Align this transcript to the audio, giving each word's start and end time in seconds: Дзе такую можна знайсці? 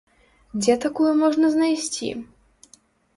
Дзе 0.61 0.75
такую 0.85 1.11
можна 1.19 1.51
знайсці? 1.57 2.09